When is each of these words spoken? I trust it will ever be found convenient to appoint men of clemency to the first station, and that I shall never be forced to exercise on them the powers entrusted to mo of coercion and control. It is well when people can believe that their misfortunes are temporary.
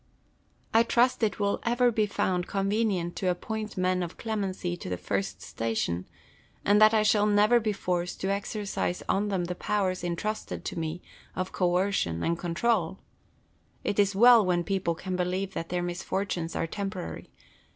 I 0.73 0.81
trust 0.81 1.21
it 1.21 1.39
will 1.39 1.59
ever 1.61 1.91
be 1.91 2.07
found 2.07 2.47
convenient 2.47 3.15
to 3.17 3.29
appoint 3.29 3.77
men 3.77 4.01
of 4.01 4.17
clemency 4.17 4.75
to 4.77 4.89
the 4.89 4.97
first 4.97 5.43
station, 5.43 6.07
and 6.65 6.81
that 6.81 6.91
I 6.91 7.03
shall 7.03 7.27
never 7.27 7.59
be 7.59 7.71
forced 7.71 8.19
to 8.21 8.29
exercise 8.33 9.03
on 9.07 9.27
them 9.29 9.45
the 9.45 9.53
powers 9.53 10.03
entrusted 10.03 10.65
to 10.65 10.79
mo 10.79 10.97
of 11.35 11.51
coercion 11.51 12.23
and 12.23 12.35
control. 12.35 12.97
It 13.83 13.99
is 13.99 14.15
well 14.15 14.43
when 14.43 14.63
people 14.63 14.95
can 14.95 15.15
believe 15.15 15.53
that 15.53 15.69
their 15.69 15.83
misfortunes 15.83 16.55
are 16.55 16.65
temporary. 16.65 17.29